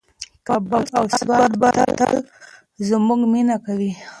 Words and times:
کابل 0.47 0.83
او 0.97 1.05
سوات 1.19 1.51
به 1.61 1.69
تل 1.99 2.15
زموږ 2.87 3.19
په 3.23 3.27
مینه 3.31 3.55
کې 3.63 3.73
وي. 3.79 3.91